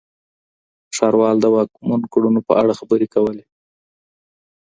ښاروال 0.95 1.37
د 1.41 1.45
واکمن 1.55 2.01
کړنو 2.13 2.41
په 2.47 2.53
اړه 2.61 2.73
خبرې 2.79 3.07
کولې. 3.13 3.43